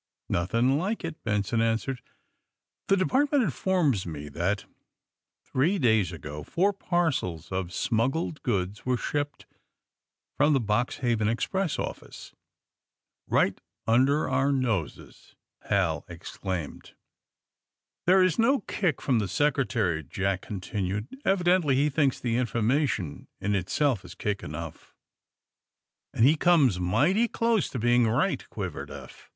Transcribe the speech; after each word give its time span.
^^ 0.29 0.29
Nothing 0.29 0.79
like 0.79 1.05
it," 1.05 1.23
Benson 1.23 1.61
answered. 1.61 2.01
*^The 2.87 2.97
Department 2.97 3.43
informs 3.43 4.07
me 4.07 4.29
that, 4.29 4.65
three 5.43 5.77
days 5.77 6.11
ago, 6.11 6.41
four 6.41 6.73
parcels 6.73 7.51
of 7.51 7.71
smuggled 7.71 8.41
goods 8.41 8.83
were 8.83 8.97
shipped 8.97 9.45
from 10.35 10.53
the 10.53 10.59
Boxhaven 10.61 11.29
express 11.29 11.77
office. 11.77 12.33
''^* 13.31 13.45
Eight 13.47 13.61
under 13.85 14.27
our 14.27 14.51
noses!" 14.51 15.35
Hal 15.69 16.03
exclaimed. 16.09 16.95
*' 17.51 18.05
There 18.07 18.23
is 18.23 18.39
no 18.39 18.61
kick 18.61 19.03
from 19.03 19.19
the 19.19 19.27
Secretary," 19.27 20.03
Jack 20.03 20.41
continued. 20.41 21.11
*^ 21.11 21.17
Evidently 21.25 21.75
he 21.75 21.89
thinks 21.91 22.19
the 22.19 22.37
informa 22.37 22.89
tion 22.89 23.27
in 23.39 23.53
itself 23.53 24.03
is 24.03 24.15
kick 24.15 24.41
enough." 24.41 24.95
And 26.11 26.25
he 26.25 26.35
comes 26.35 26.79
mighty 26.79 27.27
close 27.27 27.69
to 27.69 27.77
being 27.77 28.07
right, 28.07 28.39
^' 28.47 28.49
quivered 28.49 28.89
Eph. 28.89 29.29